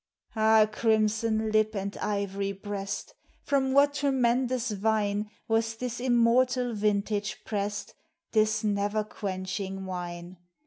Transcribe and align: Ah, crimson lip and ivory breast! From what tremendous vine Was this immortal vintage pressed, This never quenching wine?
Ah, 0.35 0.65
crimson 0.71 1.51
lip 1.51 1.75
and 1.75 1.95
ivory 1.97 2.51
breast! 2.53 3.13
From 3.43 3.71
what 3.71 3.93
tremendous 3.93 4.71
vine 4.71 5.29
Was 5.47 5.75
this 5.75 5.99
immortal 5.99 6.73
vintage 6.73 7.41
pressed, 7.45 7.93
This 8.31 8.63
never 8.63 9.03
quenching 9.03 9.85
wine? 9.85 10.37